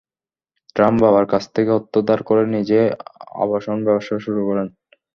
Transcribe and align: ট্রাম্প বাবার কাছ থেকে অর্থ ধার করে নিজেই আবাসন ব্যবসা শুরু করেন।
ট্রাম্প 0.75 0.97
বাবার 1.03 1.25
কাছ 1.31 1.43
থেকে 1.55 1.69
অর্থ 1.77 1.93
ধার 2.07 2.19
করে 2.23 2.43
নিজেই 2.55 2.87
আবাসন 3.41 3.77
ব্যবসা 3.87 4.15
শুরু 4.25 4.41
করেন। 4.47 4.67